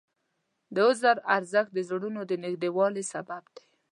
د 0.75 0.77
عذر 0.89 1.17
ارزښت 1.35 1.71
د 1.73 1.79
زړونو 1.89 2.21
د 2.25 2.31
نږدېوالي 2.43 3.03
سبب 3.13 3.43
دی. 3.55 3.65